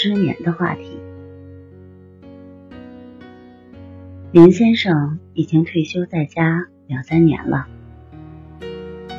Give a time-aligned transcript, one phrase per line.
[0.00, 0.96] 失眠的话题。
[4.30, 7.66] 林先生已经退休在家两三年了，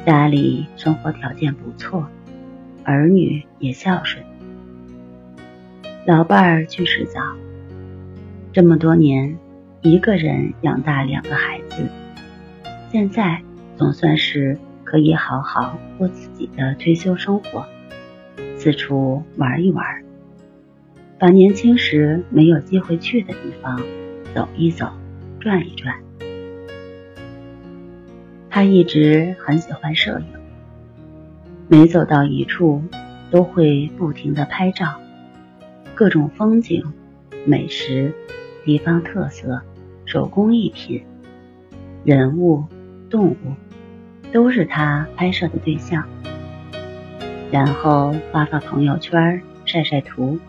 [0.06, 2.08] 家里生活条件不错，
[2.86, 4.24] 儿女也孝顺。
[6.06, 7.20] 老伴儿去世早，
[8.54, 9.38] 这么多年
[9.82, 11.84] 一个人养大两个孩子，
[12.90, 13.42] 现在
[13.76, 17.66] 总算是可以好好过自己的退休生活，
[18.56, 19.84] 四处玩一玩。
[21.20, 23.84] 把年轻时没有机会去的地方
[24.34, 24.90] 走一走、
[25.42, 25.94] 转一转。
[28.50, 30.26] 他一直很喜欢摄影，
[31.68, 32.82] 每走到一处
[33.30, 34.98] 都会不停的拍照，
[35.94, 36.94] 各种风景、
[37.46, 38.14] 美食、
[38.64, 39.62] 地方特色、
[40.06, 41.04] 手工艺品、
[42.06, 42.64] 人物、
[43.10, 43.36] 动物，
[44.32, 46.08] 都是他拍摄的对象，
[47.52, 50.40] 然后发发朋友圈，晒晒图。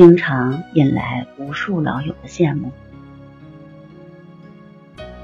[0.00, 2.72] 经常引来无数老友的羡慕。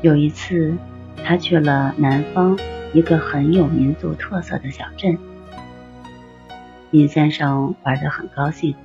[0.03, 0.77] 有一次，
[1.25, 2.59] 他去了南方
[2.93, 5.17] 一个很有民族特色的小镇，
[6.91, 8.77] 尹先生玩得很高兴，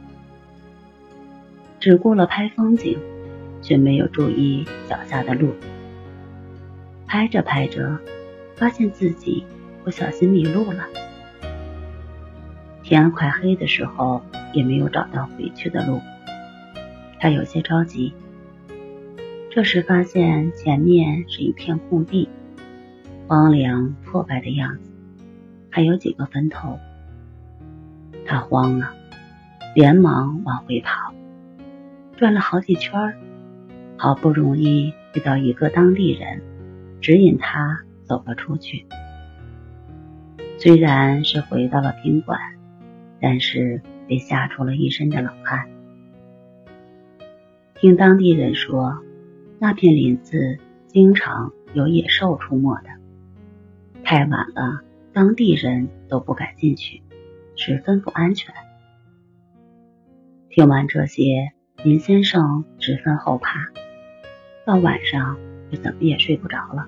[1.78, 2.98] 只顾了拍风景，
[3.62, 5.54] 却没有注意脚下的路。
[7.06, 8.00] 拍着拍着，
[8.56, 9.46] 发现自己
[9.84, 10.86] 不小心迷路了。
[12.82, 14.22] 天快黑的时候。
[14.54, 16.02] 也没有找到回去的路，
[17.20, 18.14] 他有些着急。
[19.50, 22.30] 这时发现前面是一片空地，
[23.28, 24.92] 荒凉破败的样子，
[25.70, 26.80] 还有几个坟头。
[28.26, 28.94] 他慌了，
[29.76, 31.14] 连忙往回跑，
[32.18, 33.14] 转了好几圈，
[33.98, 36.42] 好不容易遇到一个当地人，
[37.02, 38.86] 指引他走了出去。
[40.58, 42.40] 虽然是回到了宾馆，
[43.20, 43.82] 但是。
[44.12, 45.70] 被吓出了一身的冷汗。
[47.76, 49.02] 听当地人说，
[49.58, 50.58] 那片林子
[50.88, 52.90] 经常有野兽出没的，
[54.04, 54.82] 太晚了，
[55.14, 57.02] 当地人都不敢进去，
[57.56, 58.54] 十分不安全。
[60.50, 61.24] 听完这些，
[61.82, 63.70] 林先生十分后怕，
[64.66, 65.38] 到晚上
[65.72, 66.86] 就怎么也睡不着了，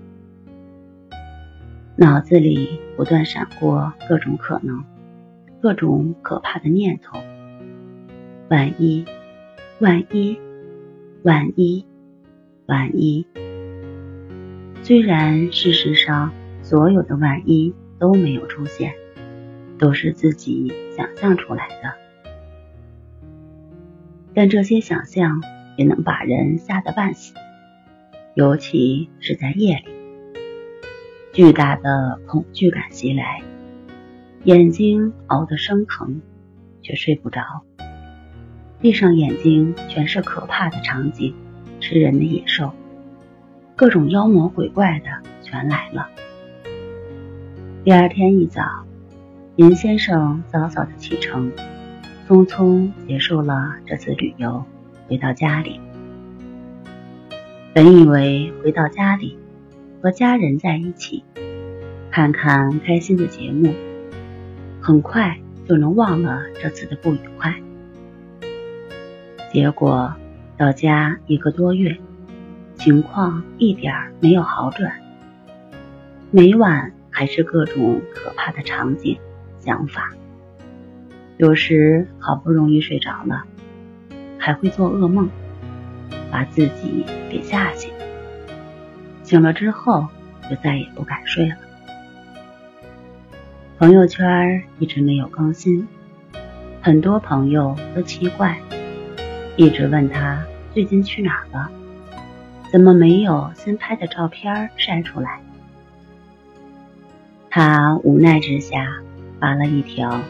[1.95, 4.83] 脑子里不断闪过各种可能。
[5.63, 7.17] 各种可怕的念头，
[8.49, 9.05] 万一，
[9.79, 10.37] 万一，
[11.21, 11.85] 万一，
[12.65, 13.25] 万一。
[14.81, 18.93] 虽然事实上所有的万一都没有出现，
[19.79, 21.93] 都是自己想象出来的，
[24.33, 25.41] 但这些想象
[25.77, 27.35] 也能把人吓得半死，
[28.33, 29.85] 尤其是在夜里，
[31.31, 33.41] 巨大的恐惧感袭来。
[34.45, 36.21] 眼睛熬得生疼，
[36.81, 37.41] 却睡不着。
[38.81, 41.33] 闭上眼睛，全是可怕的场景，
[41.79, 42.73] 吃人的野兽，
[43.77, 45.05] 各种妖魔鬼怪的
[45.41, 46.09] 全来了。
[47.85, 48.65] 第二天一早，
[49.55, 51.49] 林先生早早的启程，
[52.27, 54.65] 匆匆结束了这次旅游，
[55.07, 55.79] 回到家里。
[57.73, 59.37] 本以为回到家里，
[60.01, 61.23] 和家人在一起，
[62.11, 63.73] 看看开心的节目。
[64.83, 67.55] 很快就能忘了这次的不愉快。
[69.49, 70.13] 结果
[70.57, 71.97] 到家一个多月，
[72.75, 74.91] 情况一点没有好转，
[76.31, 79.17] 每晚还是各种可怕的场景、
[79.61, 80.11] 想法。
[81.37, 83.45] 有时好不容易睡着了，
[84.37, 85.29] 还会做噩梦，
[86.29, 87.89] 把自己给吓醒。
[89.23, 90.09] 醒了之后
[90.49, 91.55] 就再也不敢睡了。
[93.79, 95.87] 朋友圈一直没有更新，
[96.81, 98.57] 很多朋友都奇怪，
[99.57, 101.69] 一直问他最近去哪了，
[102.71, 105.41] 怎么没有新拍的照片晒出来。
[107.49, 108.87] 他无奈之下
[109.39, 110.21] 发了一条：“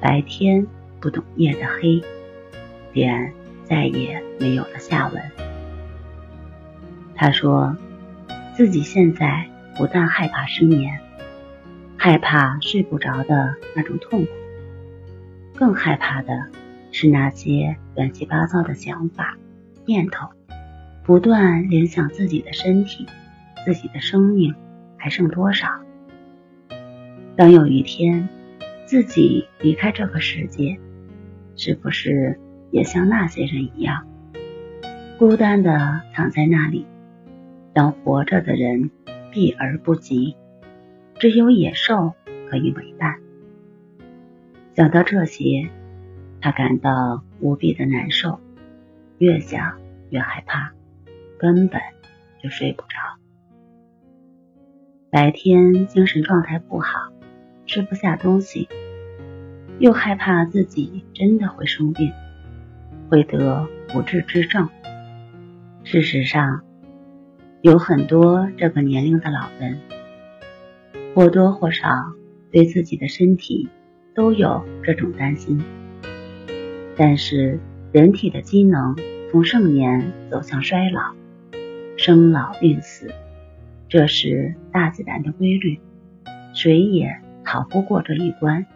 [0.00, 0.66] 白天
[1.00, 2.02] 不懂夜的黑”，
[2.90, 3.32] 便
[3.64, 5.22] 再也没有了下文。
[7.14, 7.76] 他说
[8.54, 9.46] 自己现在
[9.76, 10.98] 不但害怕失眠。
[12.04, 14.30] 害怕睡不着的那种痛苦，
[15.56, 16.48] 更害怕的
[16.92, 19.38] 是那些乱七八糟的想法、
[19.86, 20.28] 念头，
[21.02, 23.06] 不断联想自己的身体、
[23.64, 24.54] 自己的生命
[24.98, 25.66] 还剩多少。
[27.36, 28.28] 当有一天
[28.84, 30.78] 自己离开这个世界，
[31.56, 32.38] 是不是
[32.70, 34.06] 也像那些人一样，
[35.18, 36.84] 孤单的躺在那里，
[37.72, 38.90] 让活着的人
[39.32, 40.36] 避而不及？
[41.24, 42.12] 只有野兽
[42.50, 43.18] 可以为伴。
[44.74, 45.70] 想到这些，
[46.38, 48.40] 他感到无比的难受，
[49.16, 49.78] 越想
[50.10, 50.74] 越害怕，
[51.38, 51.80] 根本
[52.42, 52.98] 就睡不着。
[55.10, 57.10] 白天精神状态不好，
[57.64, 58.68] 吃不下东西，
[59.78, 62.12] 又害怕自己真的会生病，
[63.08, 64.68] 会得不治之症。
[65.84, 66.62] 事实上，
[67.62, 69.80] 有很多这个年龄的老人。
[71.14, 71.88] 或多或少
[72.50, 73.68] 对自己的身体
[74.16, 75.62] 都有这种担心，
[76.96, 77.60] 但是
[77.92, 78.96] 人体的机能
[79.30, 81.14] 从盛年走向衰老，
[81.96, 83.12] 生老病死，
[83.88, 85.78] 这是大自然的规律，
[86.52, 88.66] 谁也逃不过这一关，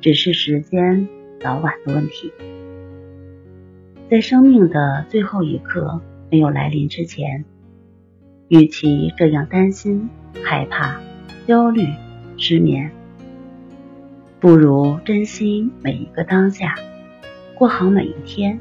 [0.00, 1.06] 只是时间
[1.40, 2.32] 早晚的问题。
[4.08, 6.00] 在生命的最后一刻
[6.30, 7.44] 没有来临之前，
[8.48, 10.08] 与其这样担心
[10.42, 10.98] 害怕。
[11.46, 11.86] 焦虑、
[12.36, 12.90] 失眠，
[14.40, 16.74] 不如珍惜每一个当下，
[17.54, 18.58] 过好每一天，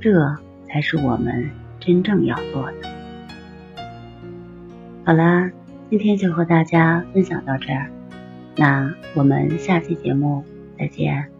[0.00, 0.36] 这
[0.68, 2.88] 才是我们真正要做的。
[5.04, 5.50] 好啦，
[5.90, 7.90] 今天就和大家分享到这儿，
[8.56, 10.44] 那我们下期节目
[10.78, 11.35] 再见。